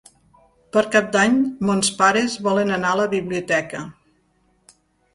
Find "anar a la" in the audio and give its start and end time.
2.81-3.09